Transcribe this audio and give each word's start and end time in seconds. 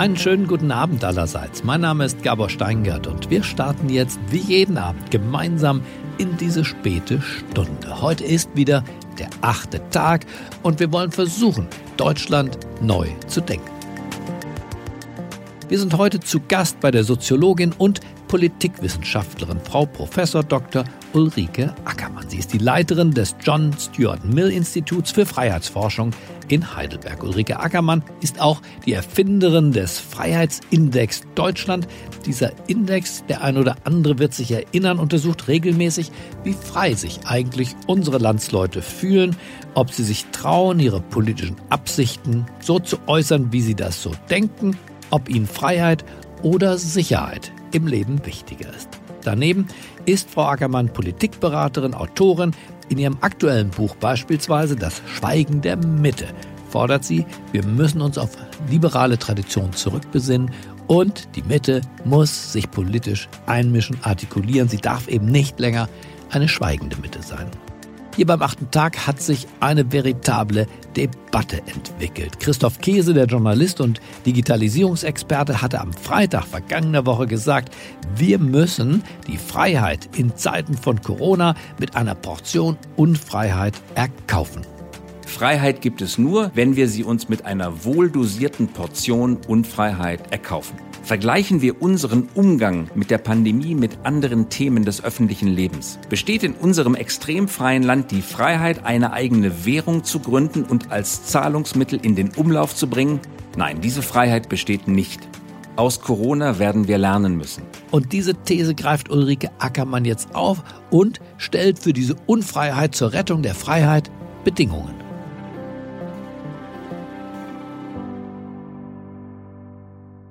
Einen 0.00 0.16
schönen 0.16 0.46
guten 0.46 0.72
Abend 0.72 1.04
allerseits. 1.04 1.62
Mein 1.62 1.82
Name 1.82 2.06
ist 2.06 2.22
Gabor 2.22 2.48
Steingart 2.48 3.06
und 3.06 3.28
wir 3.28 3.42
starten 3.42 3.90
jetzt 3.90 4.18
wie 4.30 4.38
jeden 4.38 4.78
Abend 4.78 5.10
gemeinsam 5.10 5.82
in 6.16 6.38
diese 6.38 6.64
späte 6.64 7.20
Stunde. 7.20 8.00
Heute 8.00 8.24
ist 8.24 8.48
wieder 8.56 8.82
der 9.18 9.28
achte 9.42 9.82
Tag 9.90 10.24
und 10.62 10.80
wir 10.80 10.90
wollen 10.90 11.12
versuchen, 11.12 11.68
Deutschland 11.98 12.56
neu 12.80 13.08
zu 13.26 13.42
denken. 13.42 13.70
Wir 15.68 15.78
sind 15.78 15.92
heute 15.98 16.18
zu 16.18 16.40
Gast 16.48 16.80
bei 16.80 16.90
der 16.90 17.04
Soziologin 17.04 17.74
und 17.76 18.00
Politikwissenschaftlerin 18.26 19.60
Frau 19.60 19.84
Prof. 19.84 20.14
Dr. 20.48 20.84
Ulrike 21.12 21.74
Ackermann. 21.84 22.28
Sie 22.28 22.38
ist 22.38 22.52
die 22.52 22.58
Leiterin 22.58 23.10
des 23.12 23.34
John 23.42 23.74
Stuart 23.78 24.24
Mill 24.24 24.50
Instituts 24.50 25.10
für 25.10 25.26
Freiheitsforschung 25.26 26.12
in 26.48 26.74
Heidelberg. 26.74 27.22
Ulrike 27.22 27.58
Ackermann 27.58 28.02
ist 28.20 28.40
auch 28.40 28.60
die 28.86 28.92
Erfinderin 28.92 29.72
des 29.72 29.98
Freiheitsindex 29.98 31.22
Deutschland. 31.34 31.88
Dieser 32.26 32.52
Index, 32.68 33.24
der 33.28 33.42
ein 33.42 33.56
oder 33.56 33.76
andere 33.84 34.18
wird 34.18 34.34
sich 34.34 34.50
erinnern, 34.52 34.98
untersucht 34.98 35.48
regelmäßig, 35.48 36.12
wie 36.44 36.54
frei 36.54 36.94
sich 36.94 37.20
eigentlich 37.24 37.74
unsere 37.86 38.18
Landsleute 38.18 38.82
fühlen, 38.82 39.36
ob 39.74 39.92
sie 39.92 40.04
sich 40.04 40.26
trauen, 40.32 40.80
ihre 40.80 41.00
politischen 41.00 41.56
Absichten 41.70 42.46
so 42.60 42.78
zu 42.78 42.98
äußern, 43.06 43.52
wie 43.52 43.62
sie 43.62 43.74
das 43.74 44.02
so 44.02 44.12
denken, 44.28 44.76
ob 45.10 45.28
ihnen 45.28 45.46
Freiheit 45.46 46.04
oder 46.42 46.78
Sicherheit 46.78 47.52
im 47.72 47.86
Leben 47.86 48.24
wichtiger 48.26 48.72
ist. 48.74 48.99
Daneben 49.22 49.66
ist 50.06 50.30
Frau 50.30 50.46
Ackermann 50.46 50.92
Politikberaterin, 50.92 51.94
Autorin. 51.94 52.52
In 52.88 52.98
ihrem 52.98 53.18
aktuellen 53.20 53.70
Buch 53.70 53.94
beispielsweise 53.96 54.76
Das 54.76 55.02
Schweigen 55.06 55.60
der 55.60 55.76
Mitte 55.76 56.28
fordert 56.70 57.04
sie, 57.04 57.26
wir 57.52 57.64
müssen 57.64 58.00
uns 58.00 58.18
auf 58.18 58.30
liberale 58.68 59.18
Traditionen 59.18 59.72
zurückbesinnen 59.72 60.50
und 60.86 61.36
die 61.36 61.42
Mitte 61.42 61.82
muss 62.04 62.52
sich 62.52 62.70
politisch 62.70 63.28
einmischen, 63.46 63.98
artikulieren. 64.02 64.68
Sie 64.68 64.78
darf 64.78 65.08
eben 65.08 65.26
nicht 65.26 65.60
länger 65.60 65.88
eine 66.30 66.48
schweigende 66.48 66.96
Mitte 66.96 67.22
sein. 67.22 67.46
Hier 68.20 68.26
beim 68.26 68.42
achten 68.42 68.70
Tag 68.70 69.06
hat 69.06 69.22
sich 69.22 69.46
eine 69.60 69.92
veritable 69.92 70.66
Debatte 70.94 71.62
entwickelt. 71.64 72.38
Christoph 72.38 72.78
Käse, 72.82 73.14
der 73.14 73.24
Journalist 73.24 73.80
und 73.80 73.98
Digitalisierungsexperte, 74.26 75.62
hatte 75.62 75.80
am 75.80 75.94
Freitag 75.94 76.44
vergangener 76.44 77.06
Woche 77.06 77.26
gesagt, 77.26 77.74
wir 78.14 78.38
müssen 78.38 79.02
die 79.26 79.38
Freiheit 79.38 80.10
in 80.18 80.36
Zeiten 80.36 80.74
von 80.74 81.00
Corona 81.00 81.54
mit 81.78 81.96
einer 81.96 82.14
Portion 82.14 82.76
Unfreiheit 82.96 83.80
erkaufen. 83.94 84.66
Freiheit 85.26 85.80
gibt 85.80 86.02
es 86.02 86.18
nur, 86.18 86.50
wenn 86.54 86.76
wir 86.76 86.88
sie 86.88 87.04
uns 87.04 87.30
mit 87.30 87.46
einer 87.46 87.86
wohldosierten 87.86 88.68
Portion 88.68 89.38
Unfreiheit 89.48 90.30
erkaufen. 90.30 90.76
Vergleichen 91.02 91.62
wir 91.62 91.82
unseren 91.82 92.28
Umgang 92.34 92.88
mit 92.94 93.10
der 93.10 93.18
Pandemie 93.18 93.74
mit 93.74 93.98
anderen 94.04 94.48
Themen 94.48 94.84
des 94.84 95.02
öffentlichen 95.02 95.48
Lebens. 95.48 95.98
Besteht 96.08 96.42
in 96.42 96.52
unserem 96.52 96.94
extrem 96.94 97.48
freien 97.48 97.82
Land 97.82 98.10
die 98.10 98.22
Freiheit, 98.22 98.84
eine 98.84 99.12
eigene 99.12 99.64
Währung 99.64 100.04
zu 100.04 100.20
gründen 100.20 100.64
und 100.64 100.92
als 100.92 101.24
Zahlungsmittel 101.24 101.98
in 102.02 102.14
den 102.14 102.30
Umlauf 102.36 102.74
zu 102.74 102.88
bringen? 102.88 103.20
Nein, 103.56 103.80
diese 103.80 104.02
Freiheit 104.02 104.48
besteht 104.48 104.86
nicht. 104.86 105.26
Aus 105.76 106.00
Corona 106.00 106.58
werden 106.58 106.88
wir 106.88 106.98
lernen 106.98 107.36
müssen. 107.36 107.62
Und 107.90 108.12
diese 108.12 108.34
These 108.34 108.74
greift 108.74 109.10
Ulrike 109.10 109.50
Ackermann 109.58 110.04
jetzt 110.04 110.34
auf 110.34 110.62
und 110.90 111.20
stellt 111.38 111.78
für 111.78 111.92
diese 111.92 112.16
Unfreiheit 112.26 112.94
zur 112.94 113.12
Rettung 113.12 113.42
der 113.42 113.54
Freiheit 113.54 114.10
Bedingungen. 114.44 114.99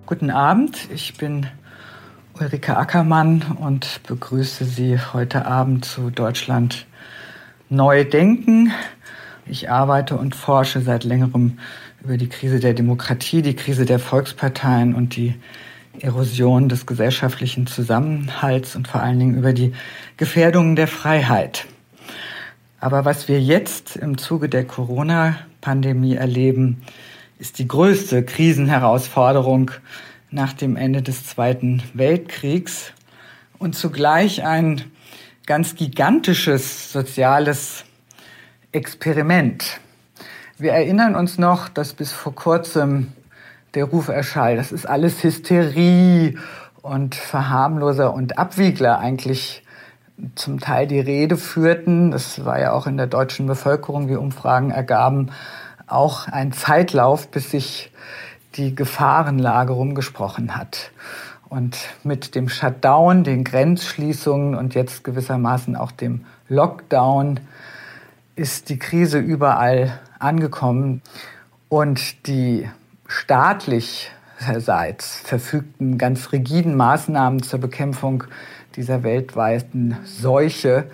Guten 0.10 0.32
Abend, 0.32 0.90
ich 0.92 1.14
bin 1.18 1.46
Ulrike 2.34 2.76
Ackermann 2.76 3.44
und 3.60 4.02
begrüße 4.08 4.66
Sie 4.66 4.98
heute 4.98 5.46
Abend 5.46 5.86
zu 5.86 6.10
Deutschland 6.10 6.88
Neu 7.70 8.06
Denken. 8.06 8.72
Ich 9.46 9.70
arbeite 9.70 10.18
und 10.18 10.34
forsche 10.34 10.82
seit 10.82 11.04
längerem 11.04 11.60
über 12.04 12.18
die 12.18 12.28
Krise 12.28 12.60
der 12.60 12.74
Demokratie, 12.74 13.44
die 13.44 13.56
Krise 13.56 13.86
der 13.86 14.00
Volksparteien 14.00 14.96
und 14.96 15.16
die 15.16 15.36
Erosion 16.00 16.70
des 16.70 16.88
gesellschaftlichen 16.88 17.68
Zusammenhalts 17.68 18.76
und 18.76 18.88
vor 18.88 19.04
allen 19.04 19.20
Dingen 19.20 19.38
über 19.38 19.54
die 19.54 19.74
Gefährdungen 20.18 20.76
der 20.76 20.88
Freiheit. 20.88 21.68
Aber 22.80 23.06
was 23.06 23.28
wir 23.28 23.40
jetzt 23.40 23.96
im 23.96 24.18
Zuge 24.18 24.50
der 24.50 24.66
Corona-Pandemie 24.66 26.16
erleben, 26.16 26.82
ist 27.40 27.58
die 27.58 27.68
größte 27.70 28.24
Krisenherausforderung 28.24 29.72
nach 30.30 30.52
dem 30.52 30.76
Ende 30.76 31.02
des 31.02 31.26
Zweiten 31.26 31.82
Weltkriegs 31.94 32.92
und 33.58 33.76
zugleich 33.76 34.44
ein 34.44 34.84
ganz 35.46 35.76
gigantisches 35.76 36.92
soziales 36.92 37.86
Experiment. 38.74 39.80
Wir 40.58 40.74
erinnern 40.74 41.16
uns 41.16 41.38
noch, 41.38 41.70
dass 41.70 41.94
bis 41.94 42.12
vor 42.12 42.36
kurzem 42.36 43.14
der 43.74 43.86
Ruf 43.86 44.10
erschall, 44.10 44.58
das 44.58 44.74
ist 44.74 44.86
alles 44.86 45.24
Hysterie 45.24 46.36
und 46.82 47.16
Verharmloser 47.16 48.14
und 48.14 48.38
Abwiegler 48.38 49.00
eigentlich 49.00 49.64
zum 50.36 50.60
Teil 50.60 50.88
die 50.88 51.00
Rede 51.00 51.38
führten. 51.38 52.12
Das 52.12 52.44
war 52.44 52.60
ja 52.60 52.74
auch 52.74 52.86
in 52.86 52.98
der 52.98 53.08
deutschen 53.08 53.48
Bevölkerung, 53.48 54.10
wie 54.10 54.18
Umfragen 54.18 54.72
ergaben, 54.72 55.32
auch 55.92 56.28
ein 56.28 56.54
Zeitlauf, 56.54 57.30
bis 57.30 57.52
sich 57.52 57.92
die 58.56 58.74
Gefahrenlage 58.76 59.74
rumgesprochen 59.74 60.56
hat. 60.56 60.92
Und 61.50 61.78
mit 62.04 62.34
dem 62.36 62.50
Shutdown, 62.50 63.24
den 63.24 63.44
Grenzschließungen 63.44 64.56
und 64.56 64.74
jetzt 64.76 65.04
gewissermaßen 65.04 65.76
auch 65.76 65.92
dem 65.92 66.26
Lockdown 66.48 67.40
ist 68.36 68.70
die 68.70 68.80
Krise 68.80 69.20
überall 69.20 70.00
angekommen. 70.20 71.02
Und 71.68 72.28
die 72.28 72.70
staatlichseits 73.08 75.22
verfügten 75.22 75.98
ganz 75.98 76.32
rigiden 76.32 76.76
Maßnahmen 76.76 77.44
zur 77.44 77.60
Bekämpfung 77.60 78.24
dieser 78.76 79.04
weltweiten 79.04 79.98
Seuche 80.06 80.90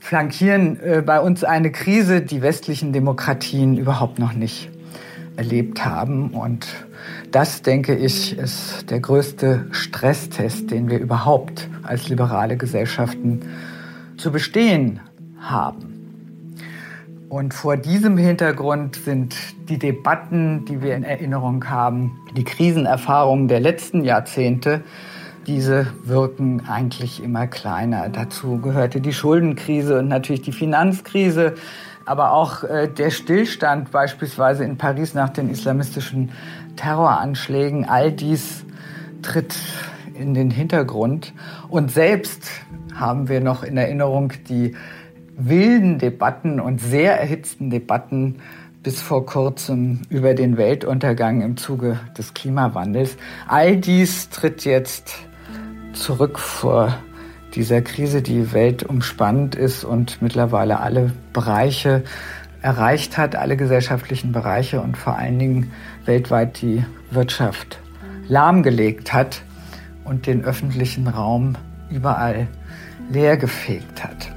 flankieren 0.00 0.80
äh, 0.80 1.02
bei 1.04 1.20
uns 1.20 1.44
eine 1.44 1.70
Krise, 1.70 2.22
die 2.22 2.42
westlichen 2.42 2.92
Demokratien 2.92 3.76
überhaupt 3.76 4.18
noch 4.18 4.32
nicht 4.32 4.70
erlebt 5.36 5.84
haben. 5.84 6.30
Und 6.30 6.66
das, 7.30 7.62
denke 7.62 7.94
ich, 7.94 8.36
ist 8.36 8.90
der 8.90 9.00
größte 9.00 9.66
Stresstest, 9.70 10.70
den 10.70 10.90
wir 10.90 10.98
überhaupt 10.98 11.68
als 11.82 12.08
liberale 12.08 12.56
Gesellschaften 12.56 13.42
zu 14.16 14.32
bestehen 14.32 15.00
haben. 15.40 15.98
Und 17.28 17.52
vor 17.52 17.76
diesem 17.76 18.16
Hintergrund 18.16 18.96
sind 18.96 19.36
die 19.68 19.78
Debatten, 19.78 20.64
die 20.64 20.80
wir 20.80 20.96
in 20.96 21.04
Erinnerung 21.04 21.68
haben, 21.68 22.18
die 22.34 22.44
Krisenerfahrungen 22.44 23.48
der 23.48 23.60
letzten 23.60 24.02
Jahrzehnte, 24.02 24.82
diese 25.48 25.86
wirken 26.04 26.62
eigentlich 26.68 27.22
immer 27.22 27.46
kleiner. 27.46 28.10
Dazu 28.10 28.58
gehörte 28.58 29.00
die 29.00 29.14
Schuldenkrise 29.14 29.98
und 29.98 30.08
natürlich 30.08 30.42
die 30.42 30.52
Finanzkrise, 30.52 31.54
aber 32.04 32.32
auch 32.32 32.64
äh, 32.64 32.86
der 32.86 33.10
Stillstand 33.10 33.90
beispielsweise 33.90 34.64
in 34.64 34.76
Paris 34.76 35.14
nach 35.14 35.30
den 35.30 35.50
islamistischen 35.50 36.32
Terroranschlägen. 36.76 37.88
All 37.88 38.12
dies 38.12 38.64
tritt 39.22 39.56
in 40.14 40.34
den 40.34 40.50
Hintergrund. 40.50 41.32
Und 41.68 41.90
selbst 41.90 42.50
haben 42.94 43.28
wir 43.28 43.40
noch 43.40 43.62
in 43.62 43.78
Erinnerung 43.78 44.34
die 44.50 44.76
wilden 45.36 45.98
Debatten 45.98 46.60
und 46.60 46.78
sehr 46.78 47.18
erhitzten 47.18 47.70
Debatten 47.70 48.36
bis 48.82 49.00
vor 49.00 49.24
kurzem 49.24 50.02
über 50.10 50.34
den 50.34 50.56
Weltuntergang 50.56 51.40
im 51.40 51.56
Zuge 51.56 51.98
des 52.16 52.34
Klimawandels. 52.34 53.16
All 53.46 53.76
dies 53.76 54.28
tritt 54.28 54.64
jetzt 54.64 55.27
zurück 55.92 56.38
vor 56.38 56.98
dieser 57.54 57.82
Krise, 57.82 58.22
die 58.22 58.52
weltumspannend 58.52 59.54
ist 59.54 59.84
und 59.84 60.20
mittlerweile 60.22 60.80
alle 60.80 61.12
Bereiche 61.32 62.04
erreicht 62.62 63.16
hat, 63.16 63.36
alle 63.36 63.56
gesellschaftlichen 63.56 64.32
Bereiche 64.32 64.80
und 64.80 64.96
vor 64.96 65.16
allen 65.16 65.38
Dingen 65.38 65.72
weltweit 66.04 66.60
die 66.60 66.84
Wirtschaft 67.10 67.80
lahmgelegt 68.28 69.12
hat 69.12 69.42
und 70.04 70.26
den 70.26 70.44
öffentlichen 70.44 71.06
Raum 71.06 71.54
überall 71.90 72.48
leergefegt 73.10 74.04
hat. 74.04 74.27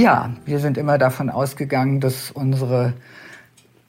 Ja, 0.00 0.30
wir 0.46 0.60
sind 0.60 0.78
immer 0.78 0.96
davon 0.96 1.28
ausgegangen, 1.28 2.00
dass 2.00 2.30
unsere 2.30 2.94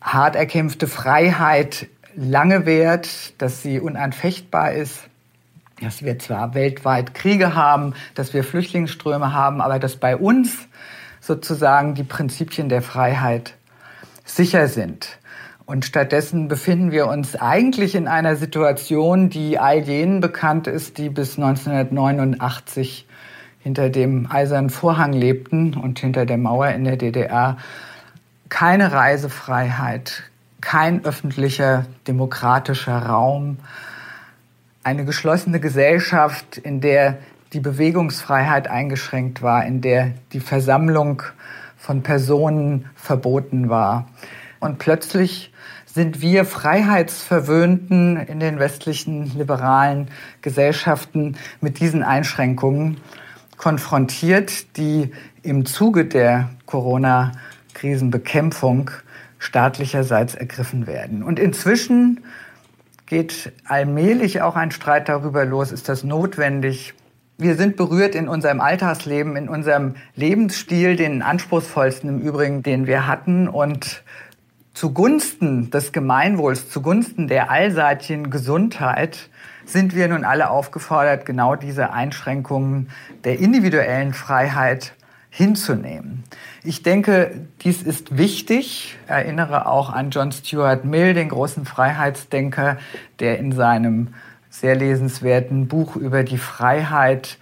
hart 0.02 0.36
erkämpfte 0.36 0.88
Freiheit 0.88 1.88
lange 2.18 2.66
währt, 2.66 3.42
dass 3.42 3.64
sie 3.64 3.80
unanfechtbar 3.80 4.74
ist, 4.74 5.06
dass 5.80 6.04
wir 6.04 6.20
zwar 6.20 6.54
weltweit 6.54 7.14
Kriege 7.14 7.56
haben, 7.56 7.94
dass 8.14 8.34
wir 8.34 8.44
Flüchtlingsströme 8.44 9.32
haben, 9.32 9.62
aber 9.62 9.80
dass 9.80 9.96
bei 9.96 10.18
uns 10.18 10.68
sozusagen 11.22 11.96
die 11.96 12.04
Prinzipien 12.04 12.68
der 12.68 12.82
Freiheit 12.82 13.54
sicher 14.26 14.68
sind. 14.68 15.18
Und 15.66 15.86
stattdessen 15.86 16.50
befinden 16.50 16.92
wir 16.92 17.08
uns 17.08 17.38
eigentlich 17.38 17.96
in 17.96 18.10
einer 18.10 18.36
Situation, 18.36 19.30
die 19.30 19.60
all 19.60 19.80
jenen 19.80 20.20
bekannt 20.20 20.68
ist, 20.68 20.98
die 20.98 21.08
bis 21.08 21.38
1989 21.38 23.08
hinter 23.64 23.90
dem 23.90 24.30
eisernen 24.30 24.70
Vorhang 24.70 25.14
lebten 25.14 25.76
und 25.76 26.00
hinter 26.00 26.26
der 26.26 26.38
Mauer 26.38 26.70
in 26.70 26.84
der 26.84 26.98
DDR. 26.98 27.58
Keine 28.50 28.92
Reisefreiheit, 28.92 30.24
kein 30.62 31.06
öffentlicher 31.06 31.86
demokratischer 32.08 32.98
Raum, 32.98 33.58
eine 34.84 35.06
geschlossene 35.06 35.60
Gesellschaft, 35.60 36.58
in 36.58 36.82
der 36.82 37.20
die 37.54 37.60
Bewegungsfreiheit 37.60 38.68
eingeschränkt 38.68 39.42
war, 39.42 39.66
in 39.66 39.82
der 39.82 40.14
die 40.34 40.40
Versammlung 40.40 41.22
von 41.78 42.02
Personen 42.02 42.90
verboten 42.96 43.70
war. 43.70 44.08
Und 44.60 44.80
plötzlich 44.80 45.52
sind 45.86 46.22
wir 46.22 46.46
Freiheitsverwöhnten 46.46 48.16
in 48.18 48.40
den 48.40 48.60
westlichen 48.60 49.38
liberalen 49.38 50.08
Gesellschaften 50.42 51.36
mit 51.60 51.80
diesen 51.80 52.04
Einschränkungen 52.04 52.98
konfrontiert, 53.62 54.76
die 54.78 55.12
im 55.44 55.66
Zuge 55.68 56.06
der 56.06 56.50
Corona-Krisenbekämpfung 56.66 58.90
staatlicherseits 59.38 60.34
ergriffen 60.34 60.88
werden. 60.88 61.22
Und 61.22 61.38
inzwischen 61.38 62.22
geht 63.06 63.52
allmählich 63.66 64.42
auch 64.42 64.56
ein 64.56 64.72
Streit 64.72 65.10
darüber 65.10 65.46
los, 65.46 65.72
ist 65.72 65.90
das 65.90 66.04
notwendig? 66.04 66.96
Wir 67.38 67.54
sind 67.56 67.76
berührt 67.76 68.16
in 68.16 68.28
unserem 68.28 68.62
Alltagsleben, 68.62 69.36
in 69.36 69.48
unserem 69.48 69.94
Lebensstil, 70.16 70.96
den 70.96 71.22
anspruchsvollsten 71.22 72.10
im 72.10 72.20
Übrigen, 72.20 72.64
den 72.64 72.88
wir 72.88 73.06
hatten. 73.06 73.48
Und 73.48 74.02
zugunsten 74.74 75.70
des 75.70 75.92
Gemeinwohls, 75.92 76.68
zugunsten 76.70 77.28
der 77.28 77.52
allseitigen 77.52 78.32
Gesundheit 78.32 79.30
sind 79.72 79.96
wir 79.96 80.08
nun 80.08 80.24
alle 80.24 80.50
aufgefordert, 80.50 81.26
genau 81.26 81.56
diese 81.56 81.94
Einschränkungen 81.94 82.90
der 83.24 83.40
individuellen 83.40 84.14
Freiheit 84.14 84.94
hinzunehmen. 85.30 86.24
Ich 86.64 86.84
denke, 86.84 87.46
dies 87.64 87.82
ist 87.82 88.18
wichtig. 88.18 88.98
Ich 89.06 89.10
erinnere 89.10 89.66
auch 89.66 89.90
an 89.90 90.12
John 90.12 90.32
Stuart 90.32 90.84
Mill, 90.84 91.14
den 91.14 91.30
großen 91.30 91.66
Freiheitsdenker, 91.66 92.78
der 93.20 93.40
in 93.40 93.54
seinem 93.54 94.14
sehr 94.50 94.76
lesenswerten 94.76 95.68
Buch 95.68 95.96
über 95.96 96.24
die 96.24 96.38
Freiheit 96.38 97.38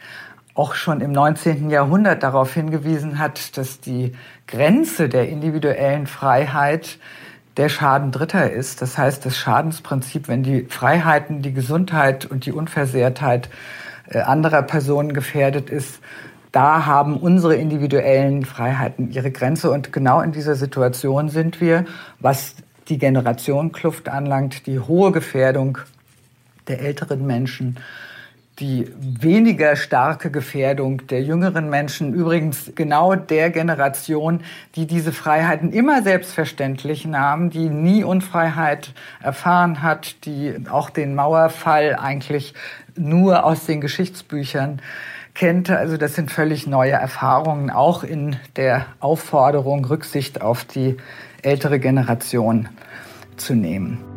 auch 0.54 0.75
schon 0.75 1.02
im 1.02 1.12
19. 1.12 1.70
Jahrhundert 1.70 2.22
darauf 2.22 2.54
hingewiesen 2.54 3.18
hat, 3.18 3.58
dass 3.58 3.80
die 3.80 4.14
Grenze 4.46 5.10
der 5.10 5.30
individuellen 5.30 6.06
Freiheit 6.06 7.00
der 7.60 7.68
Schaden 7.68 8.14
Dritter 8.14 8.50
ist. 8.50 8.82
Das 8.82 8.98
heißt, 8.98 9.26
das 9.26 9.38
Schadensprinzip, 9.38 10.30
wenn 10.30 10.44
die 10.44 10.64
Freiheiten, 10.70 11.42
die 11.42 11.54
Gesundheit 11.54 12.26
und 12.26 12.46
die 12.46 12.54
Unversehrtheit 12.54 13.50
äh, 14.08 14.20
anderer 14.20 14.62
Personen 14.62 15.14
gefährdet 15.14 15.70
ist, 15.70 16.00
da 16.54 16.86
haben 16.86 17.18
unsere 17.18 17.56
individuellen 17.58 18.46
Freiheiten 18.46 19.12
ihre 19.12 19.30
Grenze. 19.30 19.72
Und 19.72 19.92
genau 19.92 20.22
in 20.22 20.32
dieser 20.32 20.56
Situation 20.56 21.28
sind 21.28 21.60
wir, 21.60 21.84
was 22.22 22.56
die 22.88 22.98
Generationenkluft 22.98 24.08
anlangt, 24.08 24.66
die 24.66 24.80
hohe 24.80 25.12
Gefährdung 25.12 25.80
der 26.70 26.80
älteren 26.80 27.28
Menschen, 27.28 27.76
die 28.60 28.92
weniger 28.98 29.76
starke 29.76 30.32
Gefährdung 30.32 31.08
der 31.08 31.22
jüngeren 31.22 31.70
Menschen, 31.70 32.14
übrigens 32.14 32.72
genau 32.76 33.16
der 33.16 33.50
Generation, 33.50 34.42
die 34.76 34.86
diese 34.86 35.14
Freiheiten 35.14 35.72
immer 35.72 36.02
selbstverständlich 36.02 37.06
nahm, 37.06 37.50
die 37.50 37.70
nie 37.70 38.04
Unfreiheit 38.04 38.94
erfahren 39.22 39.82
hat, 39.82 40.26
die 40.26 40.56
auch 40.70 40.90
den 40.90 41.16
Mauerfall 41.16 41.96
eigentlich 41.96 42.54
nur 42.96 43.46
aus 43.46 43.66
den 43.66 43.82
Geschichtsbüchern 43.82 44.82
kennt. 45.34 45.70
Also 45.70 45.98
das 45.98 46.16
sind 46.16 46.32
völlig 46.32 46.68
neue 46.68 46.92
Erfahrungen, 46.92 47.70
auch 47.70 48.04
in 48.04 48.36
der 48.56 48.88
Aufforderung, 49.00 49.86
Rücksicht 49.86 50.42
auf 50.42 50.66
die 50.66 50.98
ältere 51.42 51.80
Generation 51.80 52.68
zu 53.38 53.56
nehmen. 53.56 54.09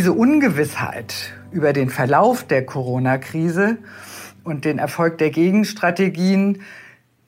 Diese 0.00 0.14
Ungewissheit 0.14 1.34
über 1.52 1.74
den 1.74 1.90
Verlauf 1.90 2.42
der 2.44 2.64
Corona-Krise 2.64 3.76
und 4.44 4.64
den 4.64 4.78
Erfolg 4.78 5.18
der 5.18 5.28
Gegenstrategien, 5.28 6.62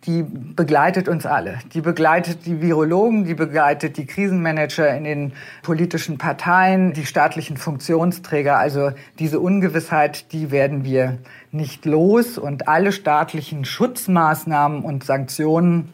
die 0.06 0.22
begleitet 0.22 1.06
uns 1.06 1.26
alle. 1.26 1.58
Die 1.74 1.82
begleitet 1.82 2.46
die 2.46 2.62
Virologen, 2.62 3.26
die 3.26 3.34
begleitet 3.34 3.98
die 3.98 4.06
Krisenmanager 4.06 4.88
in 4.96 5.04
den 5.04 5.32
politischen 5.60 6.16
Parteien, 6.16 6.94
die 6.94 7.04
staatlichen 7.04 7.58
Funktionsträger. 7.58 8.56
Also 8.56 8.92
diese 9.18 9.38
Ungewissheit, 9.38 10.32
die 10.32 10.50
werden 10.50 10.82
wir 10.82 11.18
nicht 11.50 11.84
los. 11.84 12.38
Und 12.38 12.68
alle 12.68 12.92
staatlichen 12.92 13.66
Schutzmaßnahmen 13.66 14.82
und 14.82 15.04
Sanktionen, 15.04 15.90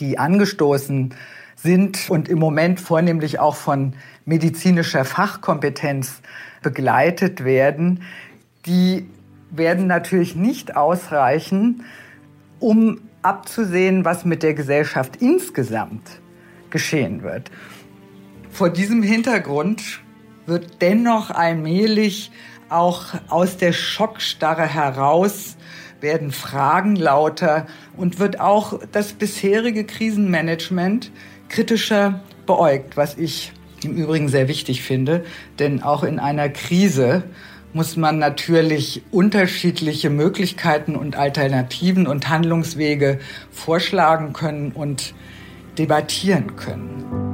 die 0.00 0.18
angestoßen 0.18 1.14
sind 1.56 2.10
und 2.10 2.28
im 2.28 2.38
Moment 2.38 2.80
vornehmlich 2.80 3.40
auch 3.40 3.56
von 3.56 3.94
medizinischer 4.24 5.04
Fachkompetenz 5.04 6.20
begleitet 6.62 7.44
werden, 7.44 8.02
die 8.66 9.08
werden 9.50 9.86
natürlich 9.86 10.36
nicht 10.36 10.76
ausreichen, 10.76 11.84
um 12.60 13.00
abzusehen, 13.22 14.04
was 14.04 14.24
mit 14.24 14.42
der 14.42 14.54
Gesellschaft 14.54 15.16
insgesamt 15.16 16.20
geschehen 16.70 17.22
wird. 17.22 17.50
Vor 18.50 18.70
diesem 18.70 19.02
Hintergrund 19.02 20.00
wird 20.46 20.80
dennoch 20.80 21.30
allmählich 21.30 22.30
auch 22.68 23.06
aus 23.28 23.56
der 23.56 23.72
Schockstarre 23.72 24.66
heraus 24.66 25.56
werden 26.00 26.30
Fragen 26.30 26.96
lauter 26.96 27.66
und 27.96 28.18
wird 28.18 28.40
auch 28.40 28.80
das 28.92 29.12
bisherige 29.12 29.84
Krisenmanagement 29.84 31.10
kritischer 31.48 32.20
beäugt, 32.46 32.96
was 32.96 33.16
ich 33.16 33.52
im 33.82 33.96
Übrigen 33.96 34.28
sehr 34.28 34.48
wichtig 34.48 34.82
finde, 34.82 35.24
denn 35.58 35.82
auch 35.82 36.02
in 36.02 36.18
einer 36.18 36.48
Krise 36.48 37.24
muss 37.72 37.96
man 37.96 38.18
natürlich 38.18 39.02
unterschiedliche 39.10 40.08
Möglichkeiten 40.08 40.96
und 40.96 41.16
Alternativen 41.16 42.06
und 42.06 42.28
Handlungswege 42.30 43.18
vorschlagen 43.50 44.32
können 44.32 44.72
und 44.72 45.14
debattieren 45.76 46.56
können. 46.56 47.25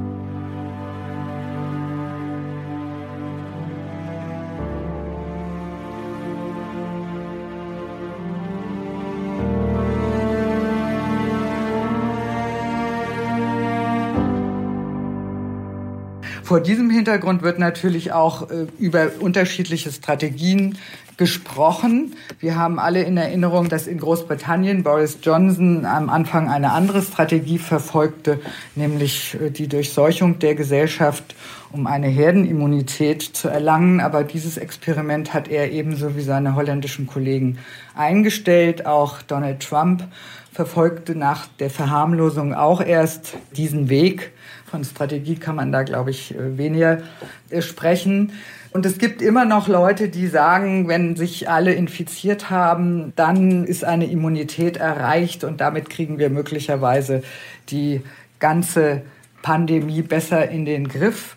Vor 16.43 16.59
diesem 16.59 16.89
Hintergrund 16.89 17.41
wird 17.41 17.57
natürlich 17.57 18.11
auch 18.11 18.49
äh, 18.49 18.67
über 18.77 19.11
unterschiedliche 19.19 19.93
Strategien 19.93 20.77
gesprochen. 21.15 22.15
Wir 22.39 22.57
haben 22.57 22.79
alle 22.79 23.03
in 23.03 23.15
Erinnerung, 23.15 23.69
dass 23.69 23.87
in 23.87 23.97
Großbritannien 23.97 24.83
Boris 24.83 25.19
Johnson 25.21 25.85
am 25.85 26.09
Anfang 26.09 26.49
eine 26.49 26.73
andere 26.73 27.01
Strategie 27.01 27.59
verfolgte, 27.59 28.41
nämlich 28.75 29.37
äh, 29.39 29.51
die 29.51 29.69
Durchseuchung 29.69 30.39
der 30.39 30.55
Gesellschaft, 30.55 31.33
um 31.71 31.87
eine 31.87 32.07
Herdenimmunität 32.07 33.21
zu 33.21 33.47
erlangen. 33.47 34.01
Aber 34.01 34.25
dieses 34.25 34.57
Experiment 34.57 35.33
hat 35.33 35.47
er 35.47 35.71
ebenso 35.71 36.17
wie 36.17 36.23
seine 36.23 36.55
holländischen 36.55 37.07
Kollegen 37.07 37.57
eingestellt. 37.95 38.85
Auch 38.85 39.21
Donald 39.21 39.61
Trump 39.61 40.03
verfolgte 40.51 41.15
nach 41.15 41.47
der 41.59 41.69
Verharmlosung 41.69 42.53
auch 42.53 42.81
erst 42.81 43.37
diesen 43.55 43.89
Weg. 43.89 44.33
Von 44.73 44.83
Strategie 44.83 45.35
kann 45.35 45.55
man 45.55 45.71
da, 45.71 45.83
glaube 45.83 46.09
ich, 46.09 46.33
äh, 46.33 46.57
weniger 46.57 47.03
äh, 47.51 47.61
sprechen. 47.61 48.31
Und 48.71 48.87
es 48.87 48.97
gibt 48.97 49.21
immer 49.21 49.45
noch 49.45 49.67
Leute, 49.67 50.09
die 50.09 50.25
sagen, 50.25 50.87
wenn 50.87 51.15
sich 51.15 51.47
alle 51.47 51.73
infiziert 51.73 52.49
haben, 52.49 53.13
dann 53.15 53.65
ist 53.65 53.83
eine 53.83 54.07
Immunität 54.07 54.77
erreicht 54.77 55.43
und 55.43 55.61
damit 55.61 55.91
kriegen 55.91 56.17
wir 56.17 56.31
möglicherweise 56.31 57.21
die 57.69 58.01
ganze 58.39 59.03
Pandemie 59.43 60.01
besser 60.01 60.49
in 60.49 60.65
den 60.65 60.87
Griff. 60.87 61.35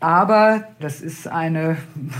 Aber 0.00 0.64
das 0.80 1.02
ist 1.02 1.28
eine 1.28 1.76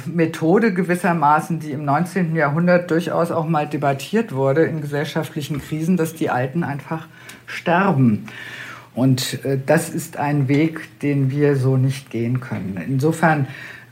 Methode 0.06 0.72
gewissermaßen, 0.72 1.58
die 1.58 1.72
im 1.72 1.84
19. 1.84 2.36
Jahrhundert 2.36 2.88
durchaus 2.88 3.32
auch 3.32 3.48
mal 3.48 3.66
debattiert 3.66 4.30
wurde 4.30 4.62
in 4.62 4.80
gesellschaftlichen 4.80 5.60
Krisen, 5.60 5.96
dass 5.96 6.14
die 6.14 6.30
Alten 6.30 6.62
einfach 6.62 7.08
sterben. 7.46 8.28
Und 8.94 9.44
äh, 9.44 9.58
das 9.64 9.88
ist 9.90 10.16
ein 10.16 10.48
Weg, 10.48 11.00
den 11.00 11.30
wir 11.30 11.56
so 11.56 11.76
nicht 11.76 12.10
gehen 12.10 12.40
können. 12.40 12.80
Insofern 12.86 13.46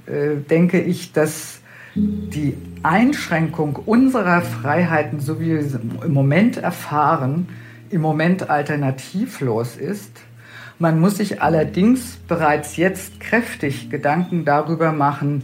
äh, 0.06 0.36
denke 0.36 0.80
ich, 0.80 1.12
dass 1.12 1.60
die 1.94 2.56
Einschränkung 2.82 3.76
unserer 3.76 4.42
Freiheiten, 4.42 5.20
so 5.20 5.40
wie 5.40 5.50
wir 5.50 5.62
sie 5.62 5.80
im 6.04 6.12
Moment 6.12 6.56
erfahren, 6.56 7.48
im 7.90 8.00
Moment 8.00 8.48
alternativlos 8.48 9.76
ist 9.76 10.12
man 10.80 10.98
muss 10.98 11.18
sich 11.18 11.42
allerdings 11.42 12.16
bereits 12.26 12.78
jetzt 12.78 13.20
kräftig 13.20 13.90
Gedanken 13.90 14.46
darüber 14.46 14.92
machen, 14.92 15.42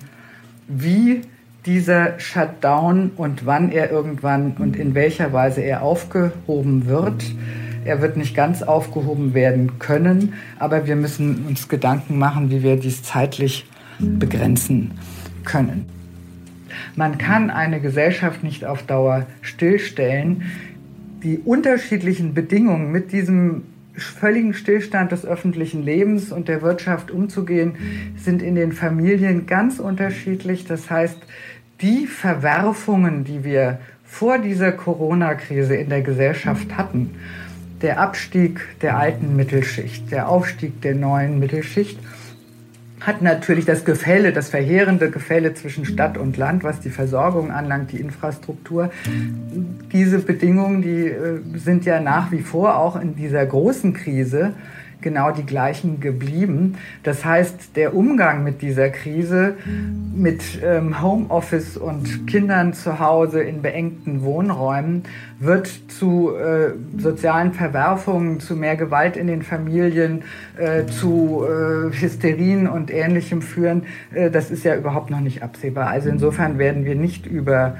wie 0.66 1.20
dieser 1.66 2.18
Shutdown 2.18 3.10
und 3.16 3.44
wann 3.44 3.70
er 3.70 3.90
irgendwann 3.90 4.56
und 4.58 4.76
in 4.76 4.94
welcher 4.94 5.34
Weise 5.34 5.60
er 5.60 5.82
aufgehoben 5.82 6.86
wird. 6.86 7.22
Er 7.87 8.02
wird 8.02 8.16
nicht 8.16 8.35
ganz 8.35 8.62
aufgehoben 8.62 9.33
werden 9.33 9.78
können, 9.78 10.35
aber 10.59 10.87
wir 10.87 10.97
müssen 10.97 11.47
uns 11.47 11.69
Gedanken 11.69 12.19
machen, 12.19 12.50
wie 12.50 12.62
wir 12.64 12.76
dies 12.76 13.02
zeitlich 13.02 13.64
begrenzen 14.00 14.93
können. 15.45 15.87
Man 16.97 17.16
kann 17.16 17.49
eine 17.50 17.81
Gesellschaft 17.81 18.43
nicht 18.43 18.64
auf 18.64 18.83
Dauer 18.83 19.26
stillstellen. 19.40 20.43
Die 21.23 21.38
unterschiedlichen 21.38 22.35
Bedingungen 22.35 22.90
mit 22.90 23.12
diesem 23.12 23.62
völligen 23.95 24.52
Stillstand 24.52 25.12
des 25.12 25.25
öffentlichen 25.25 25.83
Lebens 25.83 26.33
und 26.33 26.49
der 26.49 26.62
Wirtschaft 26.62 27.11
umzugehen, 27.11 27.76
sind 28.16 28.43
in 28.43 28.57
den 28.57 28.73
Familien 28.73 29.47
ganz 29.47 29.78
unterschiedlich. 29.78 30.66
Das 30.66 30.90
heißt, 30.90 31.19
die 31.81 32.07
Verwerfungen, 32.07 33.25
die 33.25 33.45
wir 33.45 33.78
vor 34.05 34.38
dieser 34.38 34.73
Corona-Krise 34.73 35.76
in 35.76 35.88
der 35.88 36.02
Gesellschaft 36.02 36.76
hatten, 36.76 37.14
der 37.83 38.00
Abstieg 38.00 38.61
der 38.80 38.99
alten 38.99 39.37
Mittelschicht, 39.37 40.11
der 40.11 40.28
Aufstieg 40.28 40.80
der 40.83 40.95
neuen 40.95 41.38
Mittelschicht, 41.38 41.99
hat 43.00 43.23
natürlich 43.23 43.66
das 43.66 43.85
Gefälle, 43.85 44.33
das 44.33 44.49
verheerende 44.49 45.11
Gefälle 45.11 45.54
zwischen 45.54 45.85
Stadt 45.85 46.16
und 46.16 46.37
Land, 46.37 46.64
was 46.64 46.80
die 46.80 46.90
Versorgung 46.90 47.50
anlangt, 47.50 47.92
die 47.92 47.99
Infrastruktur. 47.99 48.90
Diese 49.92 50.18
Bedingungen, 50.18 50.83
die 50.83 51.06
äh, 51.06 51.40
sind 51.54 51.85
ja 51.85 52.00
nach 52.00 52.33
wie 52.33 52.40
vor 52.40 52.78
auch 52.78 53.00
in 53.00 53.14
dieser 53.14 53.45
großen 53.45 53.92
Krise 53.92 54.54
genau 55.00 55.31
die 55.31 55.45
gleichen 55.45 56.00
geblieben. 56.00 56.76
Das 57.03 57.25
heißt, 57.25 57.76
der 57.76 57.95
Umgang 57.95 58.43
mit 58.45 58.62
dieser 58.62 58.91
Krise, 58.91 59.55
mit 60.15 60.43
ähm, 60.65 61.03
Homeoffice 61.03 61.76
und 61.76 62.26
Kindern 62.26 62.73
zu 62.73 62.99
Hause 62.99 63.43
in 63.43 63.62
beengten 63.62 64.23
Wohnräumen, 64.23 65.05
wird 65.38 65.69
zu 65.88 66.35
äh, 66.35 66.73
sozialen 66.99 67.53
Verwerfungen, 67.53 68.41
zu 68.41 68.57
mehr 68.57 68.76
Gewalt 68.76 69.17
in 69.17 69.26
den 69.26 69.43
Familien, 69.43 70.23
äh, 70.57 70.87
zu 70.87 71.45
äh, 71.45 71.93
Hysterien 71.93 72.67
und 72.67 72.91
Ähnlichem 72.91 73.43
führen. 73.43 73.83
Äh, 74.15 74.31
das 74.31 74.50
ist 74.50 74.65
ja 74.65 74.75
überhaupt 74.76 75.11
noch 75.11 75.21
nicht 75.21 75.43
absehbar. 75.43 75.88
Also 75.88 76.09
insofern 76.09 76.59
werden 76.59 76.85
wir 76.85 76.95
nicht 76.95 77.26
über 77.26 77.76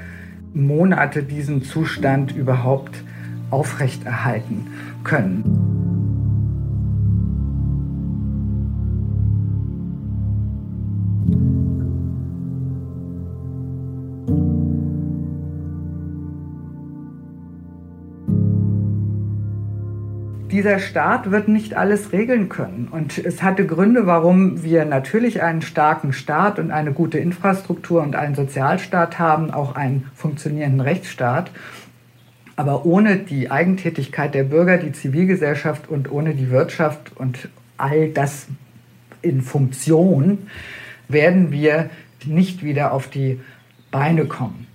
Monate 0.53 1.23
diesen 1.23 1.63
Zustand 1.63 2.35
überhaupt 2.35 3.03
aufrechterhalten 3.49 4.67
können. 5.03 5.66
Dieser 20.57 20.79
Staat 20.79 21.29
wird 21.29 21.47
nicht 21.49 21.75
alles 21.75 22.13
regeln 22.13 22.49
können. 22.49 22.87
Und 22.89 23.19
es 23.19 23.43
hatte 23.43 23.67
Gründe, 23.67 24.07
warum 24.07 24.63
wir 24.63 24.85
natürlich 24.85 25.43
einen 25.43 25.61
starken 25.61 26.13
Staat 26.13 26.57
und 26.57 26.71
eine 26.71 26.93
gute 26.93 27.19
Infrastruktur 27.19 28.01
und 28.01 28.15
einen 28.15 28.33
Sozialstaat 28.33 29.19
haben, 29.19 29.51
auch 29.51 29.75
einen 29.75 30.09
funktionierenden 30.15 30.81
Rechtsstaat. 30.81 31.51
Aber 32.55 32.87
ohne 32.87 33.17
die 33.17 33.51
Eigentätigkeit 33.51 34.33
der 34.33 34.45
Bürger, 34.45 34.79
die 34.79 34.93
Zivilgesellschaft 34.93 35.87
und 35.89 36.11
ohne 36.11 36.33
die 36.33 36.49
Wirtschaft 36.49 37.11
und 37.15 37.49
all 37.77 38.09
das 38.09 38.47
in 39.21 39.43
Funktion 39.43 40.47
werden 41.07 41.51
wir 41.51 41.91
nicht 42.25 42.63
wieder 42.63 42.93
auf 42.93 43.09
die 43.09 43.39
Beine 43.91 44.25
kommen. 44.25 44.65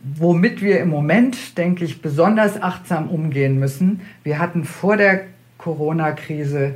Womit 0.00 0.62
wir 0.62 0.80
im 0.80 0.90
Moment, 0.90 1.58
denke 1.58 1.84
ich, 1.84 2.00
besonders 2.00 2.62
achtsam 2.62 3.08
umgehen 3.08 3.58
müssen. 3.58 4.00
Wir 4.22 4.38
hatten 4.38 4.64
vor 4.64 4.96
der 4.96 5.24
Corona-Krise 5.58 6.74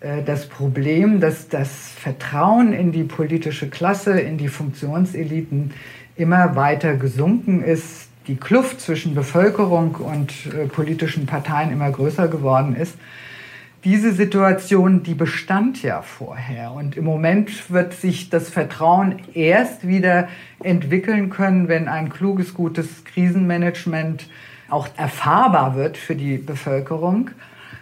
äh, 0.00 0.22
das 0.24 0.48
Problem, 0.48 1.20
dass 1.20 1.48
das 1.48 1.90
Vertrauen 1.90 2.72
in 2.72 2.92
die 2.92 3.04
politische 3.04 3.68
Klasse, 3.68 4.20
in 4.20 4.38
die 4.38 4.48
Funktionseliten 4.48 5.72
immer 6.16 6.54
weiter 6.54 6.94
gesunken 6.94 7.62
ist, 7.62 8.08
die 8.28 8.36
Kluft 8.36 8.80
zwischen 8.80 9.14
Bevölkerung 9.14 9.96
und 9.96 10.32
äh, 10.54 10.66
politischen 10.66 11.26
Parteien 11.26 11.72
immer 11.72 11.90
größer 11.90 12.28
geworden 12.28 12.76
ist 12.76 12.96
diese 13.84 14.12
Situation, 14.12 15.02
die 15.02 15.14
bestand 15.14 15.82
ja 15.82 16.02
vorher. 16.02 16.72
Und 16.72 16.96
im 16.96 17.04
Moment 17.04 17.70
wird 17.70 17.94
sich 17.94 18.28
das 18.28 18.50
Vertrauen 18.50 19.20
erst 19.32 19.86
wieder 19.86 20.28
entwickeln 20.62 21.30
können, 21.30 21.68
wenn 21.68 21.88
ein 21.88 22.10
kluges, 22.10 22.52
gutes 22.54 23.04
Krisenmanagement 23.04 24.28
auch 24.68 24.88
erfahrbar 24.96 25.76
wird 25.76 25.96
für 25.96 26.14
die 26.14 26.36
Bevölkerung. 26.36 27.30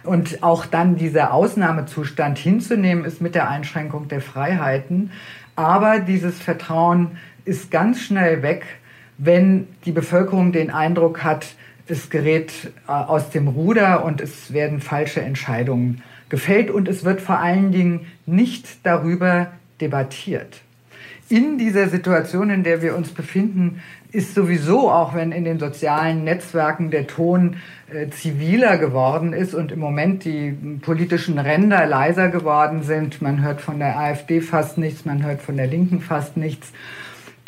Und 0.03 0.41
auch 0.41 0.65
dann 0.65 0.95
dieser 0.95 1.33
Ausnahmezustand 1.33 2.37
hinzunehmen 2.37 3.03
ist 3.03 3.21
mit 3.21 3.35
der 3.35 3.49
Einschränkung 3.49 4.07
der 4.07 4.21
Freiheiten. 4.21 5.11
Aber 5.55 5.99
dieses 5.99 6.39
Vertrauen 6.39 7.17
ist 7.43 7.69
ganz 7.69 7.99
schnell 7.99 8.41
weg, 8.41 8.65
wenn 9.17 9.67
die 9.83 9.91
Bevölkerung 9.91 10.53
den 10.53 10.71
Eindruck 10.71 11.25
hat, 11.25 11.47
es 11.89 12.09
gerät 12.09 12.51
äh, 12.87 12.91
aus 12.91 13.29
dem 13.29 13.47
Ruder 13.47 14.03
und 14.05 14.21
es 14.21 14.53
werden 14.53 14.81
falsche 14.81 15.21
Entscheidungen 15.21 16.03
gefällt 16.29 16.69
und 16.69 16.87
es 16.87 17.03
wird 17.03 17.21
vor 17.21 17.39
allen 17.39 17.71
Dingen 17.71 18.07
nicht 18.25 18.85
darüber 18.85 19.51
debattiert. 19.81 20.61
In 21.29 21.57
dieser 21.59 21.89
Situation, 21.89 22.49
in 22.49 22.63
der 22.63 22.81
wir 22.81 22.95
uns 22.95 23.09
befinden, 23.09 23.81
ist 24.11 24.33
sowieso, 24.33 24.89
auch 24.89 25.13
wenn 25.13 25.31
in 25.31 25.43
den 25.43 25.59
sozialen 25.59 26.23
Netzwerken 26.23 26.89
der 26.89 27.05
Ton 27.05 27.57
äh, 27.93 28.09
ziviler 28.09 28.77
geworden 28.77 29.33
ist 29.33 29.53
und 29.53 29.71
im 29.71 29.79
Moment 29.79 30.25
die 30.25 30.51
politischen 30.81 31.37
Ränder 31.37 31.85
leiser 31.85 32.29
geworden 32.29 32.81
sind, 32.81 33.21
man 33.21 33.43
hört 33.43 33.61
von 33.61 33.77
der 33.77 33.99
AfD 33.99 34.41
fast 34.41 34.79
nichts, 34.79 35.05
man 35.05 35.23
hört 35.23 35.41
von 35.41 35.57
der 35.57 35.67
Linken 35.67 36.01
fast 36.01 36.37
nichts, 36.37 36.71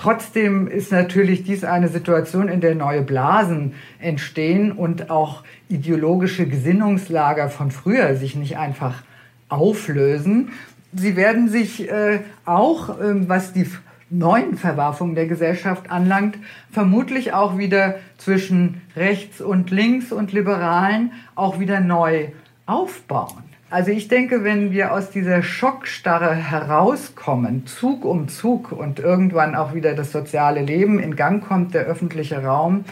Trotzdem 0.02 0.68
ist 0.68 0.92
natürlich 0.92 1.44
dies 1.44 1.64
eine 1.64 1.88
Situation, 1.88 2.48
in 2.48 2.60
der 2.60 2.74
neue 2.74 3.04
Blasen 3.04 3.76
entstehen 4.00 4.72
und 4.72 5.12
auch 5.12 5.44
ideologische 5.70 6.48
Gesinnungslager 6.48 7.52
von 7.52 7.70
früher 7.70 8.16
sich 8.16 8.36
nicht 8.36 8.58
einfach 8.58 9.04
auflösen. 9.48 10.50
Sie 10.92 11.16
werden 11.16 11.50
sich 11.50 11.88
äh, 11.88 12.22
auch, 12.46 12.90
äh, 13.00 13.30
was 13.30 13.54
die 13.54 13.68
neuen 14.10 14.58
Verwerfungen 14.58 15.14
der 15.14 15.28
Gesellschaft 15.28 15.92
anlangt, 15.92 16.36
vermutlich 16.72 17.34
auch 17.34 17.60
wieder 17.60 18.00
zwischen 18.18 18.82
rechts 18.96 19.40
und 19.40 19.70
links 19.70 20.12
und 20.12 20.34
Liberalen 20.34 21.12
auch 21.36 21.60
wieder 21.60 21.80
neu 21.80 22.30
aufbauen. 22.66 23.51
Also 23.72 23.92
ich 23.92 24.10
denke, 24.10 24.44
wenn 24.44 24.74
wir 24.74 24.92
aus 24.92 25.12
dieser 25.12 25.42
Schockstarre 25.42 26.36
herauskommen, 26.36 27.66
Zug 27.68 28.04
um 28.04 28.28
Zug 28.28 28.74
und 28.74 29.00
irgendwann 29.00 29.56
auch 29.56 29.74
wieder 29.74 29.94
das 29.94 30.12
soziale 30.12 30.62
Leben 30.62 31.00
in 31.00 31.16
Gang 31.16 31.42
kommt, 31.42 31.74
der 31.74 31.86
öffentliche 31.86 32.44
Raum, 32.44 32.84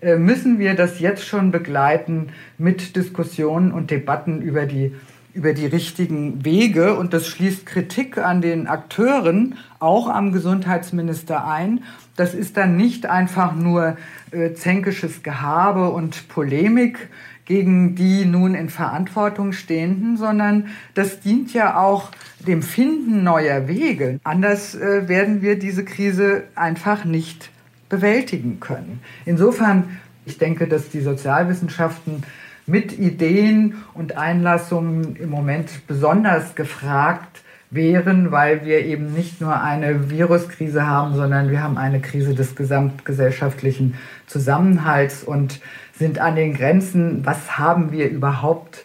äh, 0.00 0.16
müssen 0.16 0.58
wir 0.58 0.76
das 0.76 0.98
jetzt 0.98 1.26
schon 1.26 1.50
begleiten 1.50 2.28
mit 2.56 2.96
Diskussionen 2.96 3.70
und 3.70 3.90
Debatten 3.90 4.40
über 4.40 4.64
die, 4.64 4.94
über 5.34 5.52
die 5.52 5.66
richtigen 5.66 6.42
Wege. 6.42 6.94
Und 6.94 7.12
das 7.12 7.26
schließt 7.26 7.66
Kritik 7.66 8.16
an 8.16 8.40
den 8.40 8.66
Akteuren, 8.66 9.58
auch 9.78 10.08
am 10.08 10.32
Gesundheitsminister 10.32 11.46
ein. 11.46 11.82
Das 12.16 12.32
ist 12.32 12.56
dann 12.56 12.78
nicht 12.78 13.04
einfach 13.04 13.54
nur 13.54 13.98
äh, 14.30 14.54
zänkisches 14.54 15.22
Gehabe 15.22 15.90
und 15.90 16.28
Polemik, 16.28 17.10
gegen 17.44 17.94
die 17.94 18.24
nun 18.24 18.54
in 18.54 18.68
Verantwortung 18.68 19.52
stehenden, 19.52 20.16
sondern 20.16 20.68
das 20.94 21.20
dient 21.20 21.52
ja 21.52 21.78
auch 21.78 22.10
dem 22.46 22.62
Finden 22.62 23.22
neuer 23.22 23.68
Wege. 23.68 24.18
Anders 24.24 24.74
äh, 24.74 25.08
werden 25.08 25.42
wir 25.42 25.58
diese 25.58 25.84
Krise 25.84 26.44
einfach 26.54 27.04
nicht 27.04 27.50
bewältigen 27.88 28.60
können. 28.60 29.00
Insofern, 29.24 29.98
ich 30.24 30.38
denke, 30.38 30.66
dass 30.66 30.88
die 30.88 31.00
Sozialwissenschaften 31.00 32.22
mit 32.66 32.98
Ideen 32.98 33.84
und 33.92 34.16
Einlassungen 34.16 35.16
im 35.16 35.28
Moment 35.28 35.86
besonders 35.86 36.54
gefragt 36.54 37.43
wehren, 37.74 38.30
weil 38.30 38.64
wir 38.64 38.84
eben 38.84 39.12
nicht 39.12 39.40
nur 39.40 39.60
eine 39.60 40.10
Viruskrise 40.10 40.86
haben, 40.86 41.14
sondern 41.14 41.50
wir 41.50 41.62
haben 41.62 41.76
eine 41.76 42.00
Krise 42.00 42.34
des 42.34 42.54
gesamtgesellschaftlichen 42.54 43.94
Zusammenhalts 44.26 45.24
und 45.24 45.60
sind 45.96 46.18
an 46.18 46.36
den 46.36 46.54
Grenzen, 46.54 47.24
was 47.24 47.58
haben 47.58 47.92
wir 47.92 48.08
überhaupt 48.08 48.84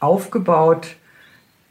aufgebaut, 0.00 0.96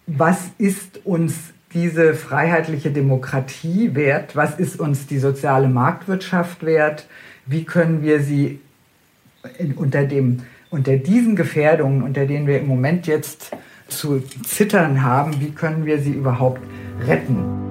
was 0.07 0.49
ist 0.57 1.05
uns 1.05 1.35
diese 1.73 2.13
freiheitliche 2.13 2.91
Demokratie 2.91 3.95
wert, 3.95 4.35
was 4.35 4.59
ist 4.59 4.79
uns 4.79 5.07
die 5.07 5.19
soziale 5.19 5.69
Marktwirtschaft 5.69 6.65
wert, 6.65 7.07
wie 7.45 7.63
können 7.63 8.01
wir 8.01 8.21
sie 8.21 8.59
unter, 9.75 10.03
dem, 10.03 10.43
unter 10.69 10.97
diesen 10.97 11.35
Gefährdungen, 11.35 12.03
unter 12.03 12.25
denen 12.25 12.47
wir 12.47 12.59
im 12.59 12.67
Moment 12.67 13.07
jetzt 13.07 13.51
zu 13.91 14.21
zittern 14.45 15.03
haben, 15.03 15.39
wie 15.39 15.51
können 15.51 15.85
wir 15.85 15.99
sie 15.99 16.11
überhaupt 16.11 16.61
retten. 17.05 17.61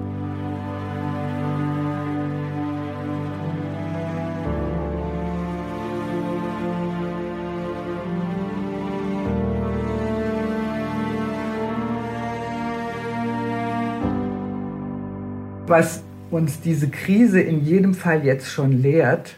Was 15.67 16.03
uns 16.31 16.59
diese 16.59 16.89
Krise 16.89 17.39
in 17.39 17.63
jedem 17.63 17.93
Fall 17.93 18.25
jetzt 18.25 18.49
schon 18.49 18.81
lehrt, 18.81 19.35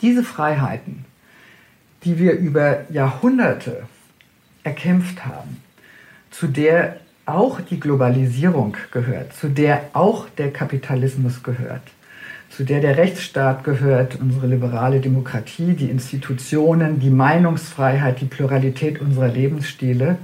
diese 0.00 0.22
Freiheiten, 0.22 1.04
die 2.04 2.18
wir 2.18 2.32
über 2.32 2.90
Jahrhunderte 2.90 3.84
erkämpft 4.64 5.24
haben, 5.24 5.62
zu 6.30 6.48
der 6.48 6.96
auch 7.26 7.60
die 7.60 7.80
Globalisierung 7.80 8.76
gehört, 8.90 9.34
zu 9.34 9.48
der 9.48 9.90
auch 9.92 10.28
der 10.30 10.52
Kapitalismus 10.52 11.42
gehört, 11.42 11.82
zu 12.50 12.64
der 12.64 12.80
der 12.80 12.96
Rechtsstaat 12.96 13.64
gehört, 13.64 14.18
unsere 14.20 14.46
liberale 14.46 15.00
Demokratie, 15.00 15.74
die 15.74 15.90
Institutionen, 15.90 17.00
die 17.00 17.10
Meinungsfreiheit, 17.10 18.20
die 18.20 18.26
Pluralität 18.26 19.00
unserer 19.00 19.28
Lebensstile. 19.28 20.18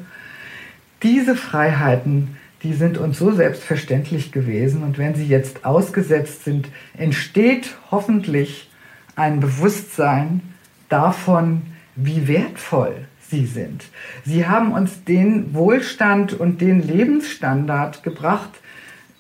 Diese 1.03 1.37
Freiheiten, 1.37 2.37
die 2.63 2.75
sind 2.75 2.99
uns 2.99 3.19
so 3.19 3.33
selbstverständlich 3.33 4.33
gewesen 4.33 4.83
und 4.83 4.99
wenn 4.99 5.15
sie 5.15 5.27
jetzt 5.27 5.65
ausgesetzt 5.65 6.45
sind, 6.45 6.69
entsteht 6.97 7.77
hoffentlich 7.91 8.69
ein 9.17 9.41
Bewusstsein 9.41 10.43
davon, 10.89 11.63
wie 11.97 12.29
wertvoll 12.29 13.07
sie 13.31 13.47
sind. 13.47 13.85
Sie 14.25 14.47
haben 14.47 14.73
uns 14.73 15.05
den 15.05 15.55
Wohlstand 15.55 16.33
und 16.33 16.61
den 16.61 16.87
Lebensstandard 16.87 18.03
gebracht. 18.03 18.51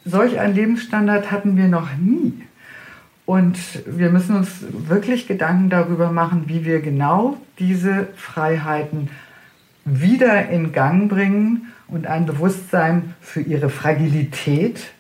Solch 0.05 0.39
einen 0.39 0.55
Lebensstandard 0.55 1.31
hatten 1.31 1.57
wir 1.57 1.69
noch 1.69 1.97
nie. 1.97 2.43
Und 3.27 3.59
wir 3.87 4.11
müssen 4.11 4.35
uns 4.35 4.49
wirklich 4.73 5.29
Gedanken 5.29 5.71
darüber 5.71 6.11
machen, 6.11 6.45
wie 6.47 6.65
wir 6.65 6.81
genau 6.81 7.37
diese 7.59 8.09
Freiheiten 8.17 9.09
wieder 9.85 10.49
in 10.49 10.73
Gang 10.73 11.09
bringen 11.09 11.69
und 11.87 12.07
ein 12.07 12.27
Bewusstsein 12.27 13.15
für 13.21 13.41
ihre 13.41 13.71
Fragilität 13.71 14.91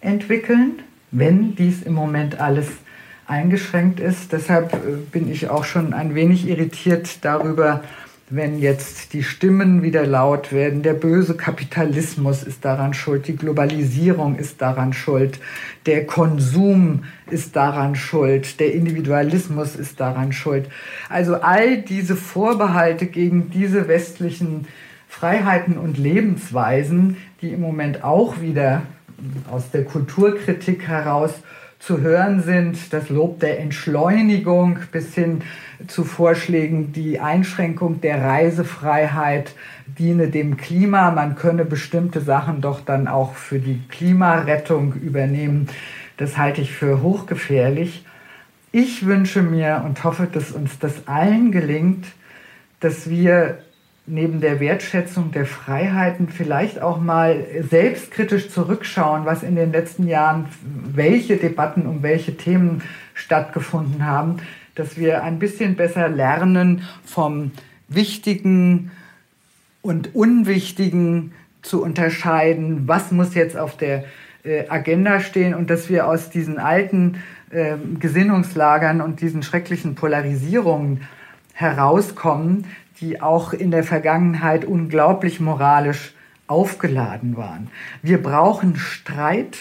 entwickeln, 0.00 0.82
wenn 1.10 1.56
dies 1.56 1.82
im 1.82 1.94
Moment 1.94 2.40
alles 2.40 2.68
eingeschränkt 3.26 4.00
ist. 4.00 4.32
Deshalb 4.32 4.72
äh, 4.74 4.96
bin 5.10 5.30
ich 5.30 5.48
auch 5.48 5.64
schon 5.64 5.92
ein 5.92 6.14
wenig 6.14 6.48
irritiert 6.48 7.24
darüber, 7.24 7.82
wenn 8.28 8.58
jetzt 8.58 9.12
die 9.12 9.22
Stimmen 9.22 9.82
wieder 9.82 10.04
laut 10.04 10.52
werden, 10.52 10.82
der 10.82 10.94
böse 10.94 11.36
Kapitalismus 11.36 12.42
ist 12.42 12.64
daran 12.64 12.92
schuld, 12.92 13.28
die 13.28 13.36
Globalisierung 13.36 14.36
ist 14.36 14.60
daran 14.60 14.92
schuld, 14.92 15.38
der 15.86 16.06
Konsum 16.06 17.04
ist 17.30 17.54
daran 17.54 17.94
schuld, 17.94 18.58
der 18.58 18.74
Individualismus 18.74 19.76
ist 19.76 20.00
daran 20.00 20.32
schuld. 20.32 20.68
Also 21.08 21.36
all 21.36 21.82
diese 21.82 22.16
Vorbehalte 22.16 23.06
gegen 23.06 23.50
diese 23.50 23.86
westlichen 23.86 24.66
Freiheiten 25.08 25.78
und 25.78 25.96
Lebensweisen, 25.96 27.16
die 27.42 27.52
im 27.52 27.60
Moment 27.60 28.02
auch 28.02 28.40
wieder 28.40 28.82
aus 29.50 29.70
der 29.70 29.84
Kulturkritik 29.84 30.88
heraus 30.88 31.32
zu 31.78 32.00
hören 32.00 32.42
sind, 32.42 32.92
das 32.92 33.10
Lob 33.10 33.40
der 33.40 33.60
Entschleunigung 33.60 34.78
bis 34.92 35.14
hin 35.14 35.42
zu 35.86 36.04
Vorschlägen, 36.04 36.92
die 36.92 37.20
Einschränkung 37.20 38.00
der 38.00 38.22
Reisefreiheit 38.22 39.54
diene 39.86 40.28
dem 40.28 40.56
Klima. 40.56 41.10
Man 41.10 41.36
könne 41.36 41.64
bestimmte 41.64 42.20
Sachen 42.20 42.60
doch 42.60 42.80
dann 42.80 43.08
auch 43.08 43.34
für 43.34 43.58
die 43.58 43.82
Klimarettung 43.88 44.94
übernehmen. 44.94 45.68
Das 46.16 46.38
halte 46.38 46.62
ich 46.62 46.72
für 46.72 47.02
hochgefährlich. 47.02 48.04
Ich 48.72 49.06
wünsche 49.06 49.42
mir 49.42 49.82
und 49.84 50.02
hoffe, 50.02 50.28
dass 50.30 50.52
uns 50.52 50.78
das 50.78 51.06
allen 51.06 51.52
gelingt, 51.52 52.06
dass 52.80 53.08
wir 53.08 53.58
neben 54.06 54.40
der 54.40 54.60
Wertschätzung 54.60 55.32
der 55.32 55.46
Freiheiten 55.46 56.28
vielleicht 56.28 56.80
auch 56.80 57.00
mal 57.00 57.44
selbstkritisch 57.68 58.50
zurückschauen, 58.50 59.24
was 59.24 59.42
in 59.42 59.56
den 59.56 59.72
letzten 59.72 60.06
Jahren, 60.06 60.46
welche 60.94 61.36
Debatten 61.36 61.86
um 61.86 62.02
welche 62.02 62.36
Themen 62.36 62.82
stattgefunden 63.14 64.06
haben, 64.06 64.36
dass 64.74 64.96
wir 64.96 65.24
ein 65.24 65.38
bisschen 65.38 65.74
besser 65.74 66.08
lernen 66.08 66.82
vom 67.04 67.50
Wichtigen 67.88 68.92
und 69.82 70.14
Unwichtigen 70.14 71.32
zu 71.62 71.82
unterscheiden, 71.82 72.86
was 72.86 73.10
muss 73.10 73.34
jetzt 73.34 73.56
auf 73.56 73.76
der 73.76 74.04
äh, 74.44 74.68
Agenda 74.68 75.20
stehen 75.20 75.54
und 75.54 75.68
dass 75.68 75.88
wir 75.88 76.06
aus 76.06 76.30
diesen 76.30 76.58
alten 76.58 77.22
äh, 77.50 77.76
Gesinnungslagern 77.98 79.00
und 79.00 79.20
diesen 79.20 79.42
schrecklichen 79.42 79.94
Polarisierungen 79.96 81.02
herauskommen, 81.54 82.66
die 83.00 83.20
auch 83.20 83.52
in 83.52 83.70
der 83.70 83.84
Vergangenheit 83.84 84.64
unglaublich 84.64 85.40
moralisch 85.40 86.14
aufgeladen 86.46 87.36
waren. 87.36 87.70
Wir 88.02 88.22
brauchen 88.22 88.76
Streit, 88.76 89.56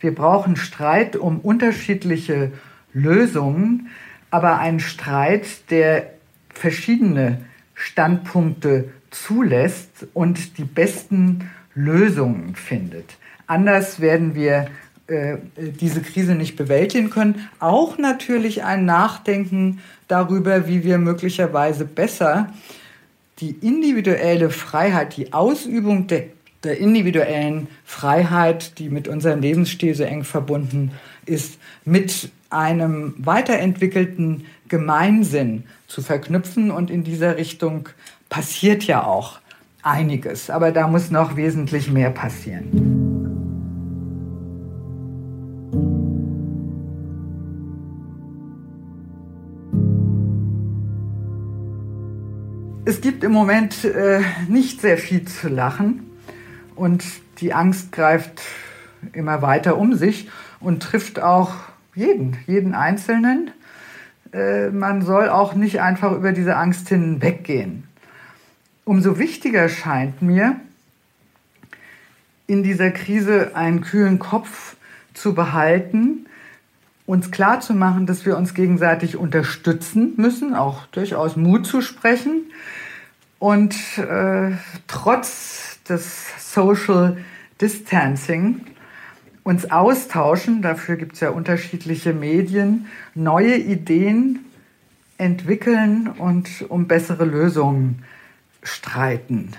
wir 0.00 0.14
brauchen 0.14 0.56
Streit 0.56 1.16
um 1.16 1.40
unterschiedliche 1.40 2.52
Lösungen, 2.92 3.88
aber 4.30 4.58
einen 4.58 4.80
Streit, 4.80 5.70
der 5.70 6.10
verschiedene 6.50 7.38
Standpunkte 7.74 8.90
zulässt 9.10 10.06
und 10.14 10.58
die 10.58 10.64
besten 10.64 11.50
Lösungen 11.74 12.54
findet. 12.54 13.16
Anders 13.46 14.00
werden 14.00 14.34
wir 14.34 14.66
diese 15.08 16.02
Krise 16.02 16.34
nicht 16.34 16.56
bewältigen 16.56 17.08
können. 17.08 17.48
Auch 17.60 17.96
natürlich 17.96 18.64
ein 18.64 18.84
Nachdenken 18.84 19.80
darüber, 20.06 20.66
wie 20.66 20.84
wir 20.84 20.98
möglicherweise 20.98 21.86
besser 21.86 22.52
die 23.40 23.50
individuelle 23.60 24.50
Freiheit, 24.50 25.16
die 25.16 25.32
Ausübung 25.32 26.08
der, 26.08 26.24
der 26.64 26.78
individuellen 26.78 27.68
Freiheit, 27.84 28.78
die 28.78 28.90
mit 28.90 29.08
unserem 29.08 29.40
Lebensstil 29.40 29.94
so 29.94 30.02
eng 30.02 30.24
verbunden 30.24 30.92
ist, 31.24 31.58
mit 31.84 32.30
einem 32.50 33.14
weiterentwickelten 33.18 34.44
Gemeinsinn 34.68 35.64
zu 35.86 36.02
verknüpfen. 36.02 36.70
Und 36.70 36.90
in 36.90 37.04
dieser 37.04 37.36
Richtung 37.36 37.88
passiert 38.28 38.84
ja 38.84 39.04
auch 39.04 39.38
einiges. 39.82 40.50
Aber 40.50 40.72
da 40.72 40.88
muss 40.88 41.10
noch 41.10 41.36
wesentlich 41.36 41.90
mehr 41.90 42.10
passieren. 42.10 42.97
Es 52.88 53.02
gibt 53.02 53.22
im 53.22 53.32
Moment 53.32 53.84
äh, 53.84 54.22
nicht 54.48 54.80
sehr 54.80 54.96
viel 54.96 55.26
zu 55.26 55.48
lachen 55.48 56.08
und 56.74 57.04
die 57.38 57.52
Angst 57.52 57.92
greift 57.92 58.40
immer 59.12 59.42
weiter 59.42 59.76
um 59.76 59.92
sich 59.92 60.30
und 60.58 60.82
trifft 60.82 61.20
auch 61.20 61.52
jeden, 61.94 62.38
jeden 62.46 62.74
Einzelnen. 62.74 63.50
Äh, 64.32 64.70
man 64.70 65.02
soll 65.02 65.28
auch 65.28 65.52
nicht 65.52 65.82
einfach 65.82 66.12
über 66.12 66.32
diese 66.32 66.56
Angst 66.56 66.88
hinweggehen. 66.88 67.84
Umso 68.86 69.18
wichtiger 69.18 69.68
scheint 69.68 70.22
mir, 70.22 70.58
in 72.46 72.62
dieser 72.62 72.90
Krise 72.90 73.54
einen 73.54 73.82
kühlen 73.82 74.18
Kopf 74.18 74.76
zu 75.12 75.34
behalten, 75.34 76.24
uns 77.04 77.30
klar 77.30 77.60
zu 77.60 77.74
machen, 77.74 78.06
dass 78.06 78.24
wir 78.24 78.38
uns 78.38 78.54
gegenseitig 78.54 79.18
unterstützen 79.18 80.14
müssen, 80.16 80.54
auch 80.54 80.86
durchaus 80.86 81.36
Mut 81.36 81.66
zu 81.66 81.82
sprechen 81.82 82.44
und 83.38 83.74
äh, 83.98 84.52
trotz 84.86 85.78
des 85.88 86.52
Social 86.52 87.16
Distancing 87.60 88.60
uns 89.42 89.70
austauschen, 89.70 90.60
dafür 90.60 90.96
gibt 90.96 91.14
es 91.14 91.20
ja 91.20 91.30
unterschiedliche 91.30 92.12
Medien, 92.12 92.86
neue 93.14 93.56
Ideen 93.56 94.40
entwickeln 95.16 96.08
und 96.08 96.66
um 96.68 96.86
bessere 96.86 97.24
Lösungen 97.24 98.04
streiten. 98.62 99.52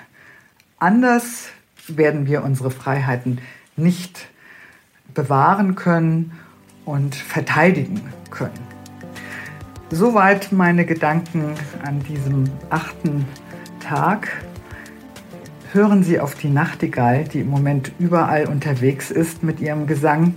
Anders 0.77 1.49
werden 1.87 2.27
wir 2.27 2.43
unsere 2.43 2.71
Freiheiten 2.71 3.39
nicht 3.75 4.27
bewahren 5.13 5.75
können 5.75 6.33
und 6.85 7.15
verteidigen 7.15 8.01
können. 8.29 8.69
Soweit 9.89 10.51
meine 10.51 10.85
Gedanken 10.85 11.55
an 11.83 12.03
diesem 12.03 12.43
achten 12.69 13.25
Tag. 13.89 14.45
Hören 15.71 16.03
Sie 16.03 16.19
auf 16.19 16.35
die 16.35 16.47
Nachtigall, 16.47 17.23
die 17.23 17.39
im 17.39 17.49
Moment 17.49 17.91
überall 17.97 18.45
unterwegs 18.45 19.09
ist 19.09 19.41
mit 19.41 19.59
ihrem 19.59 19.87
Gesang. 19.87 20.35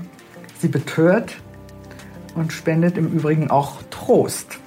Sie 0.60 0.68
betört 0.68 1.36
und 2.34 2.50
spendet 2.50 2.96
im 2.96 3.12
Übrigen 3.12 3.50
auch 3.50 3.82
Trost. 3.90 4.58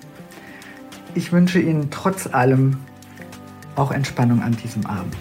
Ich 1.16 1.32
wünsche 1.32 1.60
Ihnen 1.60 1.90
trotz 1.90 2.28
allem 2.28 2.78
auch 3.76 3.92
Entspannung 3.92 4.44
an 4.44 4.56
diesem 4.56 4.86
Abend. 4.86 5.18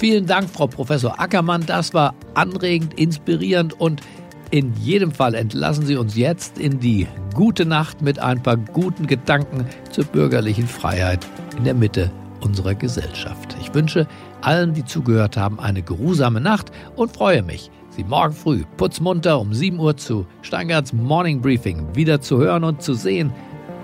Vielen 0.00 0.26
Dank, 0.26 0.50
Frau 0.50 0.66
Professor 0.66 1.20
Ackermann. 1.20 1.66
Das 1.66 1.94
war 1.94 2.14
anregend, 2.34 2.94
inspirierend 2.94 3.74
und 3.80 4.00
in 4.50 4.74
jedem 4.74 5.12
Fall 5.12 5.34
entlassen 5.34 5.86
Sie 5.86 5.96
uns 5.96 6.16
jetzt 6.16 6.58
in 6.58 6.80
die 6.80 7.06
gute 7.34 7.64
Nacht 7.64 8.02
mit 8.02 8.18
ein 8.18 8.42
paar 8.42 8.56
guten 8.56 9.06
Gedanken 9.06 9.66
zur 9.90 10.04
bürgerlichen 10.04 10.66
Freiheit 10.66 11.26
in 11.56 11.64
der 11.64 11.74
Mitte 11.74 12.10
unserer 12.40 12.74
Gesellschaft. 12.74 13.56
Ich 13.60 13.74
wünsche 13.74 14.06
allen, 14.42 14.74
die 14.74 14.84
zugehört 14.84 15.36
haben, 15.36 15.58
eine 15.58 15.82
geruhsame 15.82 16.40
Nacht 16.40 16.70
und 16.96 17.12
freue 17.12 17.42
mich, 17.42 17.70
Sie 17.96 18.02
morgen 18.02 18.34
früh 18.34 18.64
putzmunter 18.76 19.38
um 19.38 19.54
7 19.54 19.78
Uhr 19.78 19.96
zu 19.96 20.26
Steingarts 20.42 20.92
Morning 20.92 21.40
Briefing 21.40 21.94
wieder 21.94 22.20
zu 22.20 22.38
hören 22.38 22.64
und 22.64 22.82
zu 22.82 22.94
sehen. 22.94 23.32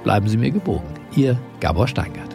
Bleiben 0.02 0.28
Sie 0.28 0.36
mir 0.36 0.50
gebogen. 0.50 0.88
Ihr 1.14 1.38
Gabor 1.60 1.86
Steingart. 1.86 2.29